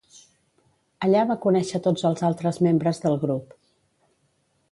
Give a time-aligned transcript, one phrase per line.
[1.07, 3.57] Allà va conèixer tots els altres membres del grup.